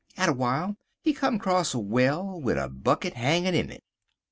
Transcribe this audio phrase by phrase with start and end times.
[0.17, 3.83] Atter w'ile he come crosst a well wid a bucket hangin' in it.